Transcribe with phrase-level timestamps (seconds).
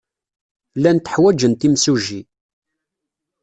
[0.77, 2.21] Llant ḥwajent imsujji.